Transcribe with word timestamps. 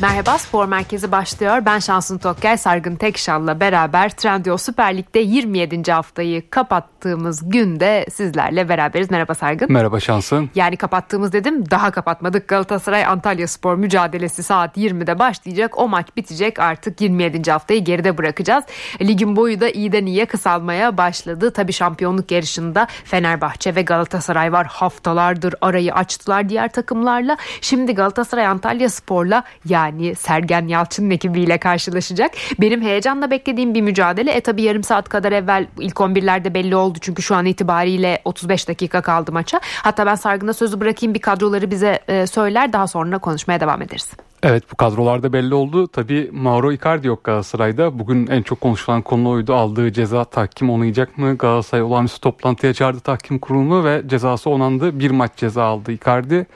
Merhaba 0.00 0.38
Spor 0.38 0.64
Merkezi 0.64 1.12
başlıyor. 1.12 1.62
Ben 1.66 1.78
Şansın 1.78 2.18
Tokker, 2.18 2.56
Sargın 2.56 2.96
Tekşal'la 2.96 3.60
beraber 3.60 4.10
Trendyol 4.10 4.56
Süper 4.56 4.96
Lig'de 4.96 5.18
27. 5.18 5.92
haftayı 5.92 6.50
kapattığımız 6.50 7.50
günde 7.50 8.06
sizlerle 8.12 8.68
beraberiz. 8.68 9.10
Merhaba 9.10 9.34
Sargın. 9.34 9.72
Merhaba 9.72 10.00
Şansın. 10.00 10.50
Yani 10.54 10.76
kapattığımız 10.76 11.32
dedim 11.32 11.70
daha 11.70 11.90
kapatmadık. 11.90 12.48
Galatasaray 12.48 13.04
Antalya 13.04 13.48
Spor 13.48 13.74
mücadelesi 13.74 14.42
saat 14.42 14.76
20'de 14.76 15.18
başlayacak. 15.18 15.78
O 15.78 15.88
maç 15.88 16.06
bitecek 16.16 16.58
artık 16.58 17.00
27. 17.00 17.50
haftayı 17.50 17.84
geride 17.84 18.18
bırakacağız. 18.18 18.64
Ligin 19.00 19.36
boyu 19.36 19.60
da 19.60 19.68
iyiden 19.68 20.06
iyiye 20.06 20.26
kısalmaya 20.26 20.96
başladı. 20.96 21.52
Tabi 21.52 21.72
şampiyonluk 21.72 22.30
yarışında 22.30 22.86
Fenerbahçe 23.04 23.74
ve 23.74 23.82
Galatasaray 23.82 24.52
var. 24.52 24.66
Haftalardır 24.66 25.54
arayı 25.60 25.94
açtılar 25.94 26.48
diğer 26.48 26.72
takımlarla. 26.72 27.36
Şimdi 27.60 27.94
Galatasaray 27.94 28.46
Antalya 28.46 28.90
Spor'la 28.90 29.44
yani 29.68 29.85
yani 29.86 30.14
Sergen 30.14 30.68
Yalçın'ın 30.68 31.10
ekibiyle 31.10 31.58
karşılaşacak. 31.58 32.30
Benim 32.60 32.82
heyecanla 32.82 33.30
beklediğim 33.30 33.74
bir 33.74 33.80
mücadele. 33.80 34.32
E 34.32 34.40
tabi 34.40 34.62
yarım 34.62 34.82
saat 34.82 35.08
kadar 35.08 35.32
evvel 35.32 35.66
ilk 35.78 35.96
11'lerde 35.96 36.54
belli 36.54 36.76
oldu. 36.76 36.98
Çünkü 37.00 37.22
şu 37.22 37.34
an 37.34 37.46
itibariyle 37.46 38.20
35 38.24 38.68
dakika 38.68 39.02
kaldı 39.02 39.32
maça. 39.32 39.60
Hatta 39.82 40.06
ben 40.06 40.14
Sargın'a 40.14 40.52
sözü 40.52 40.80
bırakayım 40.80 41.14
bir 41.14 41.20
kadroları 41.20 41.70
bize 41.70 42.00
e, 42.08 42.26
söyler. 42.26 42.72
Daha 42.72 42.86
sonra 42.86 43.18
konuşmaya 43.18 43.60
devam 43.60 43.82
ederiz. 43.82 44.12
Evet 44.42 44.64
bu 44.72 44.76
kadrolarda 44.76 45.32
belli 45.32 45.54
oldu. 45.54 45.86
Tabi 45.86 46.30
Mauro 46.32 46.72
Icardi 46.72 47.06
yok 47.06 47.24
Galatasaray'da. 47.24 47.98
Bugün 47.98 48.26
en 48.26 48.42
çok 48.42 48.60
konuşulan 48.60 49.02
konu 49.02 49.30
oydu. 49.30 49.54
Aldığı 49.54 49.92
ceza 49.92 50.24
tahkim 50.24 50.70
onayacak 50.70 51.18
mı? 51.18 51.38
Galatasaray 51.38 51.82
olağanüstü 51.82 52.20
toplantıya 52.20 52.74
çağırdı 52.74 53.00
tahkim 53.00 53.38
kurulumu 53.38 53.84
ve 53.84 54.02
cezası 54.06 54.50
onandı. 54.50 55.00
Bir 55.00 55.10
maç 55.10 55.30
ceza 55.36 55.64
aldı 55.64 55.92
Icardi. 55.92 56.46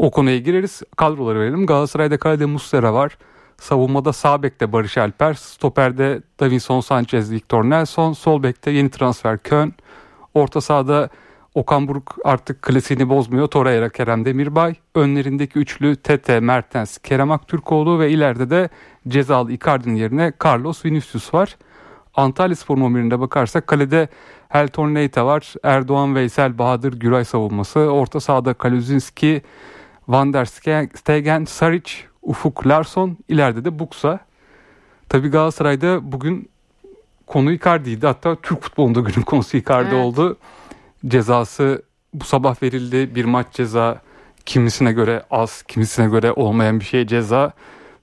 O 0.00 0.10
konuya 0.10 0.38
gireriz. 0.38 0.82
Kadroları 0.96 1.40
verelim. 1.40 1.66
Galatasaray'da 1.66 2.18
kalede 2.18 2.46
Muslera 2.46 2.94
var. 2.94 3.18
Savunmada 3.58 4.12
sağ 4.12 4.42
bekte 4.42 4.72
Barış 4.72 4.98
Alper. 4.98 5.34
Stoperde 5.34 6.22
Davinson 6.40 6.80
Sanchez, 6.80 7.32
Victor 7.32 7.64
Nelson. 7.64 8.12
Sol 8.12 8.42
bekte 8.42 8.70
yeni 8.70 8.90
transfer 8.90 9.38
Kön. 9.38 9.72
Orta 10.34 10.60
sahada 10.60 11.08
Okan 11.54 11.88
Buruk 11.88 12.16
artık 12.24 12.62
klasiğini 12.62 13.08
bozmuyor. 13.08 13.46
Torreira, 13.46 13.88
Kerem 13.88 14.24
Demirbay. 14.24 14.74
Önlerindeki 14.94 15.58
üçlü 15.58 15.96
Tete, 15.96 16.40
Mertens, 16.40 16.98
Kerem 16.98 17.30
Aktürkoğlu 17.30 17.98
ve 17.98 18.10
ileride 18.10 18.50
de 18.50 18.68
cezalı 19.08 19.52
Icardi'nin 19.52 19.94
yerine 19.94 20.32
Carlos 20.44 20.84
Vinicius 20.84 21.34
var. 21.34 21.56
Antalya 22.14 22.56
Spor 22.56 22.78
11'inde 22.78 23.20
bakarsak 23.20 23.66
kalede 23.66 24.08
Helton 24.48 24.94
Leita 24.94 25.26
var. 25.26 25.54
Erdoğan 25.62 26.14
Veysel 26.14 26.58
Bahadır 26.58 26.92
Güray 26.92 27.24
savunması. 27.24 27.80
Orta 27.80 28.20
sahada 28.20 28.54
Kaluzinski, 28.54 29.42
Van 30.10 30.32
der 30.32 30.44
Stegen, 30.44 31.44
Saric, 31.44 31.92
Ufuk 32.22 32.66
Larsson, 32.66 33.16
ileride 33.28 33.64
de 33.64 33.78
Buksa. 33.78 34.20
Tabi 35.08 35.28
Galatasaray'da 35.28 36.12
bugün 36.12 36.48
konu 37.26 37.52
Icardi'ydi. 37.52 38.06
Hatta 38.06 38.36
Türk 38.36 38.62
futbolunda 38.62 39.00
günün 39.10 39.22
konusu 39.22 39.56
Icardi 39.56 39.94
evet. 39.94 40.04
oldu. 40.04 40.36
Cezası 41.06 41.82
bu 42.14 42.24
sabah 42.24 42.62
verildi. 42.62 43.14
Bir 43.14 43.24
maç 43.24 43.46
ceza 43.52 44.00
kimisine 44.46 44.92
göre 44.92 45.22
az, 45.30 45.62
kimisine 45.62 46.08
göre 46.08 46.32
olmayan 46.32 46.80
bir 46.80 46.84
şey 46.84 47.06
ceza 47.06 47.52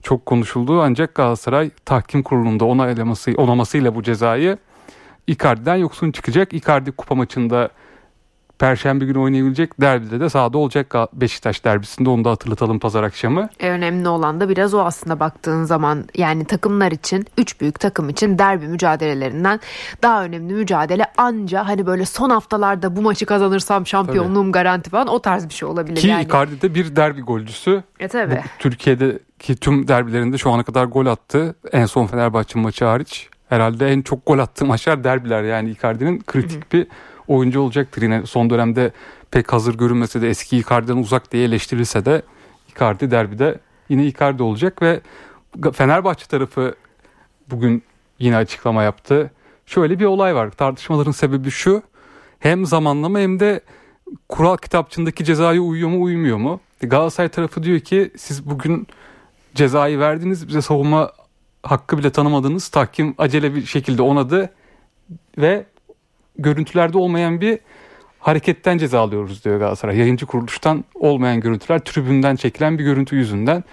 çok 0.03 0.25
konuşuldu. 0.25 0.81
Ancak 0.81 1.15
Galatasaray 1.15 1.69
tahkim 1.85 2.23
kurulunda 2.23 2.65
onaylaması, 2.65 3.31
onamasıyla 3.37 3.95
bu 3.95 4.03
cezayı 4.03 4.57
Icardi'den 5.27 5.75
yoksun 5.75 6.11
çıkacak. 6.11 6.53
Icardi 6.53 6.91
kupa 6.91 7.15
maçında 7.15 7.69
Perşembe 8.59 9.05
günü 9.05 9.19
oynayabilecek 9.19 9.81
derbide 9.81 10.19
de 10.19 10.29
sahada 10.29 10.57
olacak 10.57 10.95
Beşiktaş 11.13 11.65
derbisinde 11.65 12.09
onu 12.09 12.25
da 12.25 12.31
hatırlatalım 12.31 12.79
pazar 12.79 13.03
akşamı. 13.03 13.49
E, 13.59 13.69
önemli 13.69 14.09
olan 14.09 14.39
da 14.39 14.49
biraz 14.49 14.73
o 14.73 14.79
aslında 14.79 15.19
baktığın 15.19 15.63
zaman 15.63 16.05
yani 16.15 16.45
takımlar 16.45 16.91
için 16.91 17.25
üç 17.37 17.61
büyük 17.61 17.79
takım 17.79 18.09
için 18.09 18.39
derbi 18.39 18.67
mücadelelerinden 18.67 19.59
daha 20.03 20.23
önemli 20.23 20.53
mücadele 20.53 21.05
anca 21.17 21.67
hani 21.67 21.85
böyle 21.85 22.05
son 22.05 22.29
haftalarda 22.29 22.95
bu 22.95 23.01
maçı 23.01 23.25
kazanırsam 23.25 23.87
şampiyonluğum 23.87 24.43
tabii. 24.43 24.51
garanti 24.51 24.89
falan 24.89 25.07
o 25.07 25.21
tarz 25.21 25.49
bir 25.49 25.53
şey 25.53 25.69
olabilir. 25.69 26.01
Ki 26.01 26.07
yani. 26.07 26.23
Icardi 26.23 26.61
de 26.61 26.75
bir 26.75 26.95
derbi 26.95 27.21
golcüsü. 27.21 27.83
E 27.99 28.07
tabi. 28.07 28.43
Türkiye'deki 28.59 29.55
tüm 29.55 29.87
derbilerinde 29.87 30.37
şu 30.37 30.51
ana 30.51 30.63
kadar 30.63 30.85
gol 30.85 31.05
attı. 31.05 31.55
En 31.71 31.85
son 31.85 32.07
Fenerbahçe 32.07 32.59
maçı 32.59 32.85
hariç. 32.85 33.29
Herhalde 33.49 33.87
en 33.87 34.01
çok 34.01 34.25
gol 34.25 34.39
attığı 34.39 34.65
maçlar 34.65 35.03
derbiler 35.03 35.43
yani 35.43 35.69
Icardi'nin 35.69 36.19
kritik 36.19 36.73
bir 36.73 36.87
oyuncu 37.27 37.61
olacaktır. 37.61 38.01
Yine 38.01 38.25
son 38.25 38.49
dönemde 38.49 38.91
pek 39.31 39.53
hazır 39.53 39.77
görünmese 39.77 40.21
de 40.21 40.29
eski 40.29 40.57
Icardi'den 40.57 40.97
uzak 40.97 41.31
diye 41.31 41.43
eleştirilse 41.43 42.05
de 42.05 42.21
Icardi 42.75 43.11
derbide 43.11 43.59
yine 43.89 44.05
Icardi 44.05 44.43
olacak 44.43 44.81
ve 44.81 45.01
Fenerbahçe 45.73 46.25
tarafı 46.25 46.75
bugün 47.49 47.83
yine 48.19 48.37
açıklama 48.37 48.83
yaptı. 48.83 49.31
Şöyle 49.65 49.99
bir 49.99 50.05
olay 50.05 50.35
var. 50.35 50.51
Tartışmaların 50.51 51.11
sebebi 51.11 51.51
şu. 51.51 51.81
Hem 52.39 52.65
zamanlama 52.65 53.19
hem 53.19 53.39
de 53.39 53.61
kural 54.29 54.57
kitapçındaki 54.57 55.25
cezaya 55.25 55.61
uyuyor 55.61 55.89
mu 55.89 56.03
uymuyor 56.03 56.37
mu? 56.37 56.59
Galatasaray 56.81 57.29
tarafı 57.29 57.63
diyor 57.63 57.79
ki 57.79 58.11
siz 58.17 58.49
bugün 58.49 58.87
cezayı 59.55 59.99
verdiniz 59.99 60.47
bize 60.47 60.61
savunma 60.61 61.11
hakkı 61.63 61.97
bile 61.97 62.09
tanımadınız. 62.09 62.67
Tahkim 62.67 63.15
acele 63.17 63.55
bir 63.55 63.65
şekilde 63.65 64.01
onadı 64.01 64.49
ve 65.37 65.65
görüntülerde 66.37 66.97
olmayan 66.97 67.41
bir 67.41 67.59
hareketten 68.19 68.77
ceza 68.77 68.99
alıyoruz 68.99 69.45
diyor 69.45 69.59
Galatasaray. 69.59 69.97
Yayıncı 69.97 70.25
kuruluştan 70.25 70.85
olmayan 70.95 71.39
görüntüler 71.39 71.79
tribünden 71.79 72.35
çekilen 72.35 72.79
bir 72.79 72.83
görüntü 72.83 73.15
yüzünden. 73.15 73.63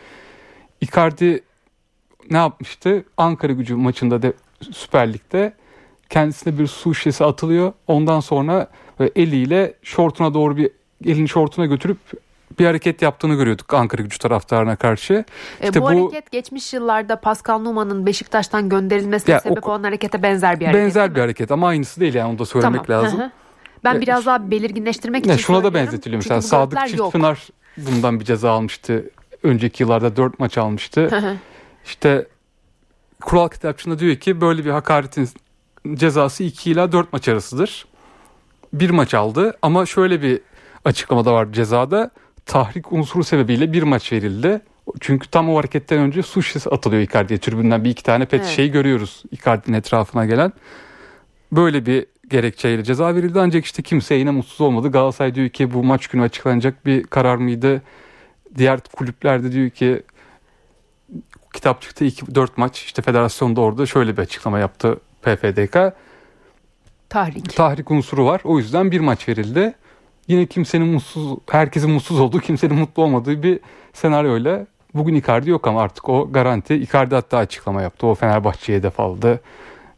Icardi 0.80 1.42
ne 2.30 2.36
yapmıştı? 2.36 3.04
Ankara 3.16 3.52
gücü 3.52 3.74
maçında 3.74 4.22
da 4.22 4.32
Süper 4.72 5.12
Lig'de 5.12 5.52
kendisine 6.10 6.58
bir 6.58 6.66
su 6.66 6.94
şişesi 6.94 7.24
atılıyor. 7.24 7.72
Ondan 7.86 8.20
sonra 8.20 8.68
eliyle 9.16 9.74
şortuna 9.82 10.34
doğru 10.34 10.56
bir 10.56 10.70
elini 11.04 11.28
şortuna 11.28 11.66
götürüp 11.66 11.98
bir 12.58 12.66
hareket 12.66 13.02
yaptığını 13.02 13.34
görüyorduk 13.34 13.74
Ankara 13.74 14.02
gücü 14.02 14.18
taraftarına 14.18 14.76
karşı. 14.76 15.24
E, 15.60 15.64
işte 15.64 15.80
bu, 15.80 15.84
bu 15.84 15.88
hareket 15.88 16.30
geçmiş 16.30 16.72
yıllarda 16.72 17.20
Pascal 17.20 17.58
Numa'nın 17.58 18.06
Beşiktaş'tan 18.06 18.68
gönderilmesine 18.68 19.40
sebep 19.40 19.68
o, 19.68 19.70
olan 19.70 19.82
harekete 19.84 20.22
benzer 20.22 20.60
bir 20.60 20.66
hareket. 20.66 20.84
Benzer 20.84 21.14
bir 21.14 21.20
hareket 21.20 21.50
ama 21.50 21.68
aynısı 21.68 22.00
değil 22.00 22.14
yani 22.14 22.30
onu 22.30 22.38
da 22.38 22.44
söylemek 22.44 22.86
tamam. 22.86 23.04
lazım. 23.04 23.20
Ben 23.84 24.00
biraz 24.00 24.26
daha 24.26 24.50
belirginleştirmek 24.50 25.26
için 25.26 25.36
Şuna 25.36 25.64
da 25.64 25.74
benzetiliyor 25.74 26.22
mesela 26.22 26.42
Sadık 26.42 26.88
Çiftpınar 26.88 27.48
bundan 27.76 28.20
bir 28.20 28.24
ceza 28.24 28.50
almıştı. 28.50 29.10
Önceki 29.42 29.82
yıllarda 29.82 30.16
dört 30.16 30.38
maç 30.38 30.58
almıştı. 30.58 31.22
İşte 31.84 32.26
kural 33.20 33.48
kitapçığında 33.48 33.98
diyor 33.98 34.16
ki 34.16 34.40
böyle 34.40 34.64
bir 34.64 34.70
hakaretin 34.70 35.28
cezası 35.94 36.44
2 36.44 36.70
ila 36.70 36.92
4 36.92 37.12
maç 37.12 37.28
arasıdır. 37.28 37.86
Bir 38.72 38.90
maç 38.90 39.14
aldı 39.14 39.56
ama 39.62 39.86
şöyle 39.86 40.22
bir 40.22 40.40
açıklamada 40.84 41.32
var 41.32 41.52
cezada 41.52 42.10
tahrik 42.46 42.92
unsuru 42.92 43.24
sebebiyle 43.24 43.72
bir 43.72 43.82
maç 43.82 44.12
verildi. 44.12 44.60
Çünkü 45.00 45.30
tam 45.30 45.50
o 45.50 45.56
hareketten 45.56 45.98
önce 45.98 46.22
su 46.22 46.42
şişesi 46.42 46.70
atılıyor 46.70 47.02
Icardi'ye. 47.02 47.38
Tribünden 47.38 47.84
bir 47.84 47.90
iki 47.90 48.02
tane 48.02 48.24
pet 48.24 48.40
evet. 48.40 48.50
şey 48.50 48.70
görüyoruz 48.70 49.22
Icardi'nin 49.30 49.76
etrafına 49.76 50.26
gelen. 50.26 50.52
Böyle 51.52 51.86
bir 51.86 52.06
gerekçeyle 52.28 52.84
ceza 52.84 53.14
verildi 53.14 53.40
ancak 53.40 53.64
işte 53.64 53.82
kimse 53.82 54.14
yine 54.14 54.30
mutsuz 54.30 54.60
olmadı. 54.60 54.90
Galatasaray 54.90 55.34
diyor 55.34 55.48
ki 55.48 55.74
bu 55.74 55.84
maç 55.84 56.06
günü 56.06 56.22
açıklanacak 56.22 56.86
bir 56.86 57.02
karar 57.02 57.36
mıydı? 57.36 57.82
Diğer 58.56 58.80
kulüplerde 58.80 59.52
diyor 59.52 59.70
ki 59.70 60.02
kitapçıkta 61.54 62.04
2-4 62.04 62.48
maç 62.56 62.82
işte 62.82 63.02
federasyonda 63.02 63.60
orada 63.60 63.86
şöyle 63.86 64.16
bir 64.16 64.22
açıklama 64.22 64.58
yaptı 64.58 65.00
PFDK. 65.22 65.76
Tahrik. 67.08 67.56
Tahrik 67.56 67.90
unsuru 67.90 68.26
var. 68.26 68.40
O 68.44 68.58
yüzden 68.58 68.90
bir 68.90 69.00
maç 69.00 69.28
verildi 69.28 69.74
yine 70.28 70.46
kimsenin 70.46 70.86
mutsuz, 70.86 71.38
herkesin 71.50 71.90
mutsuz 71.90 72.20
olduğu, 72.20 72.40
kimsenin 72.40 72.76
mutlu 72.76 73.02
olmadığı 73.02 73.42
bir 73.42 73.60
senaryoyla 73.92 74.66
bugün 74.94 75.14
Icardi 75.14 75.50
yok 75.50 75.66
ama 75.66 75.82
artık 75.82 76.08
o 76.08 76.32
garanti. 76.32 76.74
Icardi 76.74 77.14
hatta 77.14 77.38
açıklama 77.38 77.82
yaptı. 77.82 78.06
O 78.06 78.14
Fenerbahçe'ye 78.14 78.78
hedef 78.78 79.00
aldı. 79.00 79.40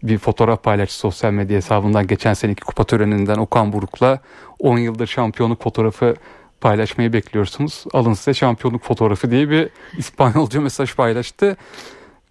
Bir 0.02 0.18
fotoğraf 0.18 0.62
paylaştı 0.62 0.98
sosyal 0.98 1.32
medya 1.32 1.56
hesabından 1.56 2.06
geçen 2.06 2.34
seneki 2.34 2.64
kupa 2.64 2.84
töreninden 2.84 3.36
Okan 3.36 3.72
Buruk'la 3.72 4.20
10 4.58 4.78
yıldır 4.78 5.06
şampiyonluk 5.06 5.62
fotoğrafı 5.62 6.14
paylaşmayı 6.60 7.12
bekliyorsunuz. 7.12 7.84
Alın 7.92 8.14
size 8.14 8.34
şampiyonluk 8.34 8.84
fotoğrafı 8.84 9.30
diye 9.30 9.50
bir 9.50 9.68
İspanyolca 9.98 10.60
mesaj 10.60 10.94
paylaştı 10.94 11.56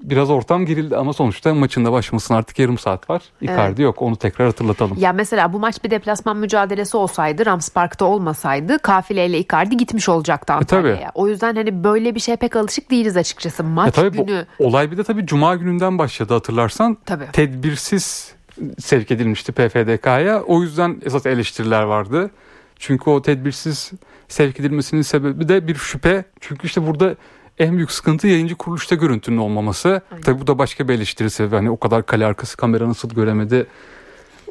biraz 0.09 0.29
ortam 0.29 0.65
gerildi 0.65 0.97
ama 0.97 1.13
sonuçta 1.13 1.53
maçın 1.53 1.85
da 1.85 1.91
başlamasına 1.91 2.37
artık 2.37 2.59
yarım 2.59 2.77
saat 2.77 3.09
var. 3.09 3.21
Icardi 3.41 3.61
evet. 3.67 3.79
yok 3.79 4.01
onu 4.01 4.15
tekrar 4.15 4.47
hatırlatalım. 4.47 4.97
Ya 4.99 5.13
mesela 5.13 5.53
bu 5.53 5.59
maç 5.59 5.83
bir 5.83 5.91
deplasman 5.91 6.37
mücadelesi 6.37 6.97
olsaydı 6.97 7.45
Rams 7.45 7.69
Park'ta 7.69 8.05
olmasaydı 8.05 8.79
kafileyle 8.79 9.39
Icardi 9.39 9.77
gitmiş 9.77 10.09
olacaktı 10.09 10.53
e, 10.53 10.55
Antalya'ya. 10.55 11.07
E, 11.07 11.11
o 11.13 11.27
yüzden 11.27 11.55
hani 11.55 11.83
böyle 11.83 12.15
bir 12.15 12.19
şeye 12.19 12.35
pek 12.35 12.55
alışık 12.55 12.91
değiliz 12.91 13.17
açıkçası. 13.17 13.63
Maç 13.63 13.97
e, 13.97 14.01
tabii, 14.01 14.25
günü. 14.25 14.45
Bu, 14.59 14.65
olay 14.65 14.91
bir 14.91 14.97
de 14.97 15.03
tabii 15.03 15.25
cuma 15.25 15.55
gününden 15.55 15.97
başladı 15.97 16.33
hatırlarsan. 16.33 16.97
Tabii. 17.05 17.25
Tedbirsiz 17.33 18.35
sevk 18.79 19.11
edilmişti 19.11 19.51
PFDK'ya. 19.51 20.41
O 20.41 20.61
yüzden 20.61 21.01
esas 21.05 21.25
eleştiriler 21.25 21.83
vardı. 21.83 22.31
Çünkü 22.79 23.09
o 23.09 23.21
tedbirsiz 23.21 23.91
sevk 24.27 24.59
edilmesinin 24.59 25.01
sebebi 25.01 25.49
de 25.49 25.67
bir 25.67 25.75
şüphe. 25.75 26.25
Çünkü 26.39 26.67
işte 26.67 26.87
burada 26.87 27.15
en 27.59 27.75
büyük 27.75 27.91
sıkıntı 27.91 28.27
yayıncı 28.27 28.55
kuruluşta 28.55 28.95
görüntünün 28.95 29.37
olmaması. 29.37 30.01
Aynen. 30.11 30.21
Tabii 30.23 30.41
bu 30.41 30.47
da 30.47 30.57
başka 30.57 30.87
bir 30.87 30.93
eleştirisi. 30.93 31.45
Hani 31.45 31.69
o 31.69 31.77
kadar 31.77 32.05
kale 32.05 32.25
arkası 32.25 32.57
kamera 32.57 32.89
nasıl 32.89 33.09
göremedi 33.09 33.67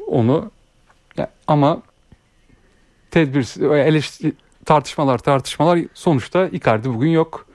onu. 0.07 0.51
Ya, 1.17 1.29
ama 1.47 1.81
tedbir 3.11 3.71
eleştiri, 3.75 4.33
tartışmalar 4.65 5.17
tartışmalar 5.17 5.79
sonuçta 5.93 6.47
Icardi 6.47 6.93
bugün 6.93 7.09
yok. 7.09 7.45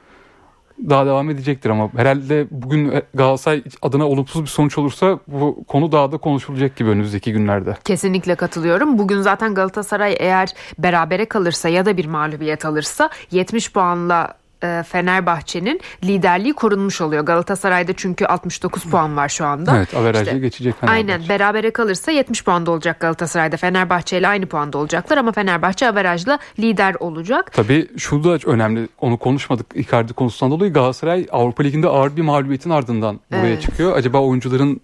Daha 0.88 1.06
devam 1.06 1.30
edecektir 1.30 1.70
ama 1.70 1.90
herhalde 1.96 2.46
bugün 2.50 2.92
Galatasaray 3.14 3.62
adına 3.82 4.08
olumsuz 4.08 4.42
bir 4.42 4.46
sonuç 4.46 4.78
olursa 4.78 5.18
bu 5.26 5.64
konu 5.68 5.92
daha 5.92 6.12
da 6.12 6.18
konuşulacak 6.18 6.76
gibi 6.76 6.88
önümüzdeki 6.88 7.32
günlerde. 7.32 7.76
Kesinlikle 7.84 8.34
katılıyorum. 8.34 8.98
Bugün 8.98 9.20
zaten 9.20 9.54
Galatasaray 9.54 10.16
eğer 10.18 10.48
berabere 10.78 11.24
kalırsa 11.24 11.68
ya 11.68 11.86
da 11.86 11.96
bir 11.96 12.06
mağlubiyet 12.06 12.64
alırsa 12.64 13.10
70 13.30 13.72
puanla 13.72 14.39
Fenerbahçe'nin 14.86 15.80
liderliği 16.04 16.52
korunmuş 16.52 17.00
oluyor. 17.00 17.24
Galatasaray'da 17.24 17.92
çünkü 17.96 18.26
69 18.26 18.82
puan 18.82 19.16
var 19.16 19.28
şu 19.28 19.44
anda. 19.44 19.76
Evet 19.76 19.94
averajla 19.94 20.22
işte, 20.22 20.38
geçecek 20.38 20.80
Fenerbahçe. 20.80 21.12
Aynen 21.12 21.28
berabere 21.28 21.70
kalırsa 21.70 22.10
70 22.10 22.44
puanda 22.44 22.70
olacak 22.70 23.00
Galatasaray'da. 23.00 23.56
Fenerbahçe 23.56 24.18
ile 24.18 24.28
aynı 24.28 24.46
puanda 24.46 24.78
olacaklar 24.78 25.16
ama 25.16 25.32
Fenerbahçe 25.32 25.88
averajla 25.88 26.38
lider 26.58 26.94
olacak. 27.00 27.52
Tabii 27.52 27.88
şu 27.96 28.24
da 28.24 28.38
önemli 28.46 28.88
onu 29.00 29.16
konuşmadık 29.16 29.66
Icardi 29.74 30.12
konusundan 30.12 30.58
dolayı 30.58 30.72
Galatasaray 30.72 31.26
Avrupa 31.32 31.62
Ligi'nde 31.62 31.88
ağır 31.88 32.16
bir 32.16 32.22
mağlubiyetin 32.22 32.70
ardından 32.70 33.20
buraya 33.30 33.46
evet. 33.46 33.62
çıkıyor. 33.62 33.96
Acaba 33.96 34.20
oyuncuların 34.20 34.80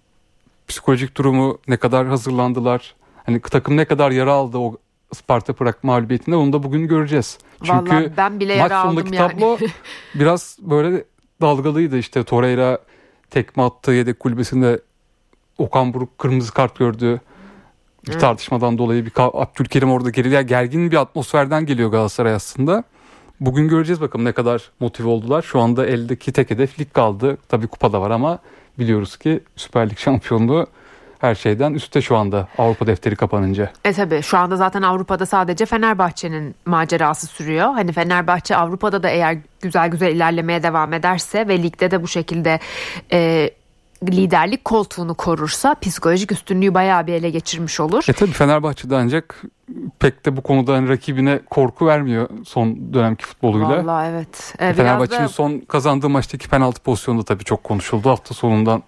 psikolojik 0.69 1.17
durumu 1.17 1.59
ne 1.69 1.77
kadar 1.77 2.07
hazırlandılar? 2.07 2.95
Hani 3.27 3.41
takım 3.41 3.77
ne 3.77 3.85
kadar 3.85 4.11
yara 4.11 4.33
aldı 4.33 4.59
o 4.59 4.77
Sparta 5.15 5.53
Prag 5.53 5.75
mağlubiyetinde 5.83 6.37
onu 6.37 6.53
da 6.53 6.63
bugün 6.63 6.89
göreceğiz. 6.89 7.39
Çünkü 7.65 7.91
Vallahi 7.91 8.13
ben 8.17 8.41
bile 8.41 8.63
maç 8.63 8.73
sonundaki 8.73 9.15
yani. 9.15 9.33
tablo 9.33 9.59
biraz 10.15 10.59
böyle 10.61 11.05
dalgalıydı 11.41 11.99
işte 11.99 12.25
Torreira 12.25 12.79
tekme 13.31 13.63
attı 13.63 13.93
yedek 13.93 14.21
kulübesinde 14.21 14.81
Okan 15.59 15.95
Buruk 15.95 16.19
kırmızı 16.19 16.53
kart 16.53 16.79
gördü. 16.79 17.21
Bir 18.07 18.13
evet. 18.13 18.21
tartışmadan 18.21 18.79
dolayı 18.79 19.07
bir 19.07 19.13
Abdülkerim 19.17 19.91
orada 19.91 20.11
geriliyor. 20.11 20.41
Gergin 20.41 20.91
bir 20.91 20.97
atmosferden 20.97 21.67
geliyor 21.67 21.91
Galatasaray 21.91 22.33
aslında. 22.33 22.85
Bugün 23.41 23.69
göreceğiz 23.69 24.01
bakalım 24.01 24.25
ne 24.25 24.33
kadar 24.33 24.71
motive 24.81 25.09
oldular. 25.09 25.43
Şu 25.43 25.61
anda 25.61 25.87
eldeki 25.87 26.33
tek 26.33 26.51
hedef 26.51 26.81
lig 26.81 26.93
kaldı. 26.93 27.39
Tabii 27.49 27.67
kupada 27.67 28.01
var 28.01 28.11
ama 28.11 28.39
biliyoruz 28.79 29.17
ki 29.17 29.41
Süper 29.57 29.91
Lig 29.91 29.99
şampiyonluğu 29.99 30.67
her 31.27 31.35
şeyden 31.35 31.75
üstte 31.75 32.03
şu 32.03 32.17
anda 32.17 32.49
Avrupa 32.59 32.87
defteri 32.87 33.17
kapanınca. 33.17 33.71
E 33.85 33.93
tabi 33.93 34.23
şu 34.23 34.39
anda 34.39 34.57
zaten 34.57 34.83
Avrupa'da 34.83 35.27
sadece 35.27 35.67
Fenerbahçe'nin 35.67 36.55
macerası 36.67 37.27
sürüyor. 37.27 37.73
Hani 37.73 37.93
Fenerbahçe 37.93 38.57
Avrupa'da 38.57 39.03
da 39.03 39.09
eğer 39.09 39.39
güzel 39.61 39.89
güzel 39.89 40.15
ilerlemeye 40.15 40.63
devam 40.63 40.93
ederse 40.93 41.49
ve 41.49 41.63
ligde 41.63 41.91
de 41.91 42.03
bu 42.03 42.09
şekilde 42.09 42.61
e, 43.13 43.51
liderlik 44.05 44.65
koltuğunu 44.65 45.15
korursa 45.15 45.75
psikolojik 45.75 46.33
üstünlüğü 46.33 46.75
bayağı 46.75 47.07
bir 47.07 47.13
ele 47.13 47.31
geçirmiş 47.31 47.81
olur. 47.81 48.05
E 48.09 48.13
tabi 48.13 48.31
Fenerbahçe'de 48.31 48.97
ancak 48.97 49.43
pek 49.99 50.27
de 50.27 50.37
bu 50.37 50.41
konuda 50.41 50.75
hani 50.75 50.89
rakibine 50.89 51.41
korku 51.51 51.87
vermiyor 51.87 52.29
son 52.45 52.95
dönemki 52.95 53.27
futboluyla. 53.27 53.69
Vallahi 53.69 54.09
evet. 54.11 54.55
E, 54.59 54.73
Fenerbahçe'nin 54.75 55.25
da... 55.25 55.29
son 55.29 55.59
kazandığı 55.59 56.09
maçtaki 56.09 56.49
penaltı 56.49 56.83
pozisyonu 56.83 57.19
da 57.19 57.25
tabii 57.25 57.45
çok 57.45 57.65
konuşuldu. 57.65 58.11
Hafta 58.11 58.35
sonundan 58.35 58.83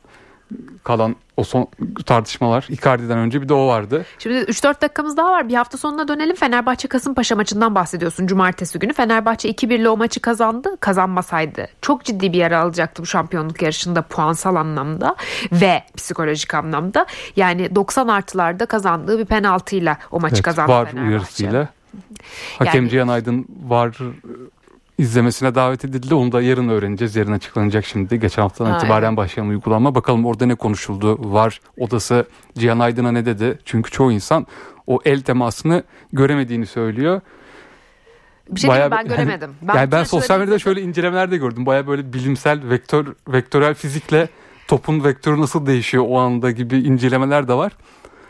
kalan 0.85 1.17
o 1.37 1.45
son 1.45 1.69
tartışmalar 2.07 2.67
Icardi'den 2.71 3.19
önce 3.19 3.43
bir 3.43 3.49
de 3.49 3.55
o 3.55 3.67
vardı. 3.67 4.07
Şimdi 4.19 4.37
3-4 4.37 4.83
dakikamız 4.83 5.17
daha 5.17 5.31
var. 5.31 5.49
Bir 5.49 5.55
hafta 5.55 5.79
sonuna 5.79 6.09
dönelim. 6.09 6.37
Fenerbahçe 6.37 6.89
Kasımpaşa 6.89 7.37
maçından 7.37 7.75
bahsediyorsun 7.75 8.27
cumartesi 8.27 8.79
günü. 8.79 8.93
Fenerbahçe 8.93 9.51
2-1 9.51 9.75
ile 9.75 9.89
o 9.89 9.97
maçı 9.97 10.21
kazandı. 10.21 10.77
Kazanmasaydı 10.81 11.69
çok 11.83 12.05
ciddi 12.05 12.33
bir 12.33 12.39
yer 12.39 12.53
alacaktı 12.53 13.03
bu 13.03 13.07
şampiyonluk 13.07 13.63
yarışında 13.63 14.03
puansal 14.03 14.57
anlamda 14.57 15.17
ve 15.53 15.83
psikolojik 15.97 16.55
anlamda. 16.55 17.07
Yani 17.37 17.75
90 17.75 18.09
artılarda 18.09 18.67
kazandığı 18.67 19.19
bir 19.19 19.25
penaltıyla 19.25 19.99
o 20.11 20.21
maçı 20.21 20.35
evet, 20.35 20.45
kazandı 20.45 20.73
var 20.73 20.87
Fenerbahçe. 20.87 21.09
uyarısıyla. 21.09 21.69
Hakem 22.59 22.83
yani, 22.83 22.91
Cihan 22.91 23.09
Aydın 23.09 23.47
var 23.67 23.99
izlemesine 24.99 25.55
davet 25.55 25.85
edildi. 25.85 26.15
Onu 26.15 26.33
da 26.33 26.43
yarın 26.43 26.69
öğreneceğiz. 26.69 27.17
Yarın 27.17 27.33
açıklanacak 27.33 27.87
şimdi. 27.87 28.21
Geçen 28.21 28.43
haftadan 28.43 28.71
ha, 28.71 28.79
itibaren 28.79 29.09
evet. 29.09 29.17
başlayan 29.17 29.49
uygulama. 29.49 29.95
Bakalım 29.95 30.27
orada 30.27 30.47
ne 30.47 30.55
konuşuldu? 30.55 31.33
Var 31.33 31.61
odası 31.79 32.27
Cihan 32.59 32.79
Aydın'a 32.79 33.13
ne 33.13 33.27
dedi? 33.27 33.59
Çünkü 33.65 33.91
çoğu 33.91 34.13
insan 34.13 34.47
o 34.87 34.99
el 35.05 35.21
temasını 35.21 35.83
göremediğini 36.13 36.67
söylüyor. 36.67 37.21
Bir 38.51 38.61
şey 38.61 38.71
Bayağı, 38.71 38.91
ben 38.91 39.09
göremedim. 39.09 39.51
Ben 39.63 39.75
yani 39.75 39.93
ben 39.93 40.05
sosyal 40.05 40.39
medyada 40.39 40.59
şöyle 40.59 40.83
incelemeler 40.83 41.31
de 41.31 41.37
gördüm. 41.37 41.67
Baya 41.67 41.87
böyle 41.87 42.13
bilimsel 42.13 42.71
vektör 42.71 43.07
vektörel 43.29 43.75
fizikle 43.75 44.29
topun 44.69 45.05
vektörü 45.05 45.41
nasıl 45.41 45.67
değişiyor 45.67 46.05
o 46.09 46.19
anda 46.19 46.51
gibi 46.51 46.79
incelemeler 46.79 47.49
de 47.49 47.55
var. 47.55 47.73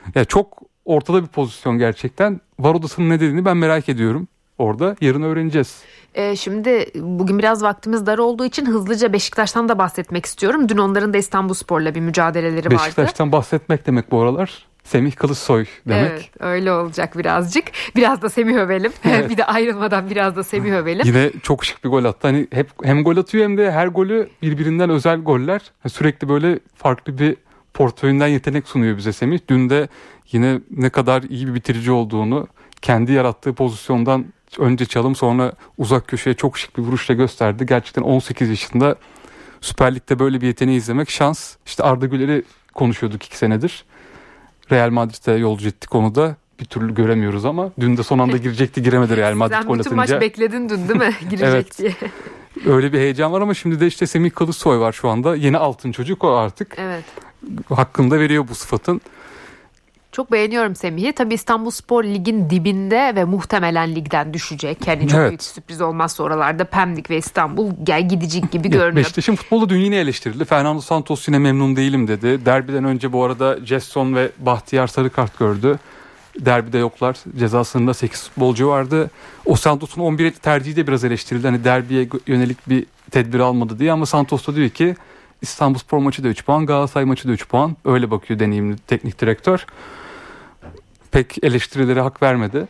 Ya 0.06 0.12
yani 0.14 0.26
çok 0.26 0.62
ortada 0.84 1.22
bir 1.22 1.28
pozisyon 1.28 1.78
gerçekten. 1.78 2.40
Var 2.58 2.74
odasının 2.74 3.10
ne 3.10 3.14
dediğini 3.14 3.44
ben 3.44 3.56
merak 3.56 3.88
ediyorum 3.88 4.28
orada. 4.58 4.96
Yarın 5.00 5.22
öğreneceğiz. 5.22 5.82
Ee, 6.14 6.36
şimdi 6.36 6.86
bugün 6.94 7.38
biraz 7.38 7.62
vaktimiz 7.62 8.06
dar 8.06 8.18
olduğu 8.18 8.44
için 8.44 8.66
hızlıca 8.66 9.12
Beşiktaş'tan 9.12 9.68
da 9.68 9.78
bahsetmek 9.78 10.26
istiyorum. 10.26 10.68
Dün 10.68 10.78
onların 10.78 11.12
da 11.14 11.18
İstanbul 11.18 11.54
Spor'la 11.54 11.94
bir 11.94 12.00
mücadeleleri 12.00 12.66
vardı. 12.66 12.70
Beşiktaş'tan 12.70 13.32
bahsetmek 13.32 13.86
demek 13.86 14.10
bu 14.10 14.20
aralar. 14.20 14.68
Semih 14.84 15.12
Kılıçsoy 15.16 15.64
demek. 15.88 16.10
Evet 16.10 16.30
öyle 16.40 16.72
olacak 16.72 17.18
birazcık. 17.18 17.64
Biraz 17.96 18.22
da 18.22 18.28
Semih 18.30 18.54
övelim. 18.54 18.92
Evet. 19.04 19.30
bir 19.30 19.36
de 19.36 19.44
ayrılmadan 19.44 20.10
biraz 20.10 20.36
da 20.36 20.44
Semih 20.44 20.72
övelim. 20.72 21.06
Yine 21.06 21.30
çok 21.42 21.64
şık 21.64 21.84
bir 21.84 21.88
gol 21.88 22.04
attı. 22.04 22.28
Hani 22.28 22.46
hep 22.52 22.68
hem 22.82 23.04
gol 23.04 23.16
atıyor 23.16 23.44
hem 23.44 23.58
de 23.58 23.70
her 23.70 23.86
golü 23.86 24.28
birbirinden 24.42 24.90
özel 24.90 25.20
goller. 25.20 25.60
Sürekli 25.88 26.28
böyle 26.28 26.58
farklı 26.74 27.18
bir 27.18 27.36
portföyünden 27.74 28.26
yetenek 28.26 28.68
sunuyor 28.68 28.96
bize 28.96 29.12
Semih. 29.12 29.38
Dün 29.48 29.70
de 29.70 29.88
yine 30.32 30.60
ne 30.70 30.90
kadar 30.90 31.22
iyi 31.22 31.46
bir 31.46 31.54
bitirici 31.54 31.92
olduğunu 31.92 32.48
kendi 32.82 33.12
yarattığı 33.12 33.52
pozisyondan 33.52 34.24
önce 34.58 34.86
çalım 34.86 35.14
sonra 35.14 35.52
uzak 35.78 36.08
köşeye 36.08 36.34
çok 36.34 36.58
şık 36.58 36.78
bir 36.78 36.82
vuruşla 36.82 37.14
gösterdi. 37.14 37.66
Gerçekten 37.66 38.02
18 38.02 38.48
yaşında 38.48 38.96
Süper 39.60 39.94
Lig'de 39.94 40.18
böyle 40.18 40.40
bir 40.40 40.46
yeteneği 40.46 40.78
izlemek 40.78 41.10
şans. 41.10 41.56
İşte 41.66 41.82
Arda 41.82 42.06
Güler'i 42.06 42.42
konuşuyorduk 42.74 43.24
iki 43.24 43.36
senedir. 43.36 43.84
Real 44.72 44.90
Madrid'e 44.90 45.32
yolcu 45.32 45.68
ettik 45.68 45.94
onu 45.94 46.14
da 46.14 46.36
bir 46.60 46.64
türlü 46.64 46.94
göremiyoruz 46.94 47.44
ama 47.44 47.72
dün 47.80 47.96
de 47.96 48.02
son 48.02 48.18
anda 48.18 48.36
girecekti 48.36 48.82
giremedi 48.82 49.16
Real 49.16 49.34
Madrid 49.34 49.54
gol 49.54 49.60
atınca. 49.60 49.74
Sen 49.74 49.78
bütün 49.78 49.96
maç 49.96 50.20
bekledin 50.20 50.68
dün 50.68 50.88
değil 50.88 51.00
mi 51.00 51.14
girecek 51.30 51.48
evet. 51.48 51.78
diye. 51.78 51.94
Öyle 52.66 52.92
bir 52.92 52.98
heyecan 52.98 53.32
var 53.32 53.40
ama 53.40 53.54
şimdi 53.54 53.80
de 53.80 53.86
işte 53.86 54.06
Semih 54.06 54.30
Kılıçsoy 54.30 54.78
var 54.78 54.92
şu 54.92 55.08
anda. 55.08 55.36
Yeni 55.36 55.58
altın 55.58 55.92
çocuk 55.92 56.24
o 56.24 56.36
artık. 56.36 56.74
Evet. 56.78 57.04
Hakkında 57.68 58.20
veriyor 58.20 58.48
bu 58.48 58.54
sıfatın. 58.54 59.00
Çok 60.18 60.32
beğeniyorum 60.32 60.74
Semih'i. 60.74 61.12
Tabii 61.12 61.34
İstanbul 61.34 61.70
Spor 61.70 62.04
Lig'in 62.04 62.50
dibinde 62.50 63.12
ve 63.14 63.24
muhtemelen 63.24 63.94
ligden 63.94 64.34
düşecek. 64.34 64.86
Yani 64.86 65.08
çok 65.08 65.20
evet. 65.20 65.30
büyük 65.30 65.42
sürpriz 65.42 65.80
olmazsa 65.80 66.22
oralarda 66.22 66.64
Pemlik 66.64 67.10
ve 67.10 67.16
İstanbul 67.16 67.72
gel 67.82 68.08
gidecek 68.08 68.50
gibi 68.52 68.70
görünüyor. 68.70 68.96
Beşiktaş'ın 68.96 69.34
futbolu 69.34 69.68
dün 69.68 69.78
yine 69.78 69.96
eleştirildi. 69.96 70.44
Fernando 70.44 70.80
Santos 70.80 71.28
yine 71.28 71.38
memnun 71.38 71.76
değilim 71.76 72.08
dedi. 72.08 72.46
Derbiden 72.46 72.84
önce 72.84 73.12
bu 73.12 73.24
arada 73.24 73.58
Jeston 73.64 74.14
ve 74.14 74.30
Bahtiyar 74.38 74.86
sarı 74.86 75.10
kart 75.10 75.38
gördü. 75.38 75.78
Derbide 76.38 76.78
yoklar. 76.78 77.16
Ceza 77.38 77.64
sınırında 77.64 77.94
8 77.94 78.22
futbolcu 78.22 78.68
vardı. 78.68 79.10
O 79.46 79.56
Santos'un 79.56 80.00
11 80.00 80.30
tercihi 80.30 80.76
de 80.76 80.86
biraz 80.86 81.04
eleştirildi. 81.04 81.46
Hani 81.46 81.64
derbiye 81.64 82.08
yönelik 82.26 82.68
bir 82.68 82.86
tedbir 83.10 83.40
almadı 83.40 83.78
diye 83.78 83.92
ama 83.92 84.06
Santos 84.06 84.46
da 84.46 84.56
diyor 84.56 84.68
ki 84.68 84.96
İstanbul 85.42 85.78
Spor 85.78 85.98
maçı 85.98 86.24
da 86.24 86.28
3 86.28 86.44
puan, 86.44 86.66
Galatasaray 86.66 87.04
maçı 87.04 87.28
da 87.28 87.32
3 87.32 87.48
puan. 87.48 87.76
Öyle 87.84 88.10
bakıyor 88.10 88.40
deneyimli 88.40 88.76
teknik 88.78 89.20
direktör 89.20 89.66
pek 91.12 91.44
eleştirilere 91.44 92.00
hak 92.00 92.22
vermedi. 92.22 92.68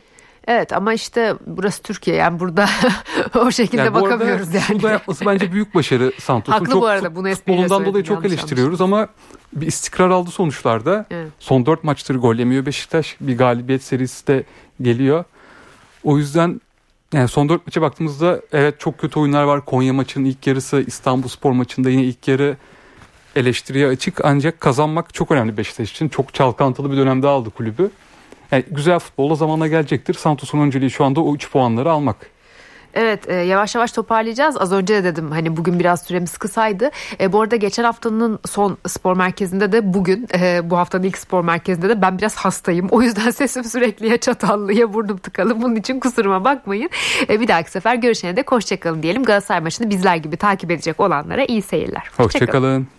Evet 0.48 0.72
ama 0.72 0.94
işte 0.94 1.34
burası 1.46 1.82
Türkiye 1.82 2.16
yani 2.16 2.40
burada 2.40 2.68
o 3.34 3.50
şekilde 3.50 3.82
yani 3.82 3.94
bakamıyoruz 3.94 4.54
yani. 4.54 4.64
Burada 4.70 4.90
yapması 4.90 5.26
bence 5.26 5.52
büyük 5.52 5.74
başarı 5.74 6.12
Santos'un. 6.18 6.58
Haklı 6.58 6.72
çok, 6.72 6.82
bu 6.82 6.86
arada 6.86 7.16
bunu 7.16 7.34
Futbolundan 7.34 7.84
dolayı 7.84 8.04
çok 8.04 8.24
eleştiriyoruz 8.24 8.80
ama 8.80 9.08
bir 9.52 9.66
istikrar 9.66 10.10
aldı 10.10 10.30
sonuçlarda. 10.30 11.06
Evet. 11.10 11.28
Son 11.38 11.66
dört 11.66 11.84
maçtır 11.84 12.14
gol 12.14 12.34
yemiyor 12.34 12.66
Beşiktaş. 12.66 13.16
Bir 13.20 13.38
galibiyet 13.38 13.82
serisi 13.82 14.26
de 14.26 14.44
geliyor. 14.82 15.24
O 16.04 16.18
yüzden 16.18 16.60
yani 17.12 17.28
son 17.28 17.48
dört 17.48 17.66
maça 17.66 17.82
baktığımızda 17.82 18.40
evet 18.52 18.80
çok 18.80 18.98
kötü 18.98 19.20
oyunlar 19.20 19.42
var. 19.42 19.64
Konya 19.64 19.92
maçının 19.92 20.24
ilk 20.24 20.46
yarısı, 20.46 20.84
İstanbul 20.86 21.28
Spor 21.28 21.52
maçında 21.52 21.90
yine 21.90 22.02
ilk 22.02 22.28
yarı 22.28 22.56
eleştiriye 23.36 23.86
açık. 23.86 24.24
Ancak 24.24 24.60
kazanmak 24.60 25.14
çok 25.14 25.30
önemli 25.30 25.56
Beşiktaş 25.56 25.90
için. 25.90 26.08
Çok 26.08 26.34
çalkantılı 26.34 26.92
bir 26.92 26.96
dönemde 26.96 27.26
aldı 27.26 27.50
kulübü. 27.50 27.90
Yani 28.52 28.64
güzel 28.70 28.98
futbolda 28.98 29.34
zamanla 29.34 29.66
gelecektir. 29.66 30.14
Santos'un 30.14 30.58
önceliği 30.58 30.90
şu 30.90 31.04
anda 31.04 31.20
o 31.20 31.34
3 31.34 31.50
puanları 31.50 31.90
almak. 31.90 32.16
Evet 32.94 33.28
e, 33.28 33.34
yavaş 33.34 33.74
yavaş 33.74 33.92
toparlayacağız. 33.92 34.56
Az 34.56 34.72
önce 34.72 34.94
de 34.94 35.04
dedim 35.04 35.30
hani 35.30 35.56
bugün 35.56 35.78
biraz 35.78 36.02
süremiz 36.02 36.38
kısaydı. 36.38 36.90
E, 37.20 37.32
bu 37.32 37.40
arada 37.40 37.56
geçen 37.56 37.84
haftanın 37.84 38.38
son 38.46 38.78
spor 38.86 39.16
merkezinde 39.16 39.72
de 39.72 39.94
bugün 39.94 40.28
e, 40.38 40.70
bu 40.70 40.78
haftanın 40.78 41.02
ilk 41.02 41.18
spor 41.18 41.44
merkezinde 41.44 41.88
de 41.88 42.02
ben 42.02 42.18
biraz 42.18 42.36
hastayım. 42.36 42.88
O 42.90 43.02
yüzden 43.02 43.30
sesim 43.40 43.64
sürekli 43.64 44.08
ya 44.08 44.16
çatallı 44.16 44.72
ya 44.72 44.92
burnum 44.92 45.16
tıkalı. 45.16 45.62
Bunun 45.62 45.76
için 45.76 46.00
kusuruma 46.00 46.44
bakmayın. 46.44 46.90
E, 47.28 47.40
bir 47.40 47.48
dahaki 47.48 47.70
sefer 47.70 47.94
görüşene 47.94 48.36
de 48.36 48.44
hoşçakalın 48.46 49.02
diyelim. 49.02 49.24
Galatasaray 49.24 49.60
maçını 49.60 49.90
bizler 49.90 50.16
gibi 50.16 50.36
takip 50.36 50.70
edecek 50.70 51.00
olanlara 51.00 51.44
iyi 51.44 51.62
seyirler. 51.62 52.10
Hoşçakalın. 52.16 52.80
Hoşça 52.80 52.97